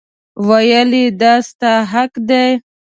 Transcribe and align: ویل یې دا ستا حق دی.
ویل 0.47 0.91
یې 1.01 1.07
دا 1.21 1.33
ستا 1.47 1.73
حق 1.91 2.13
دی. 2.29 2.47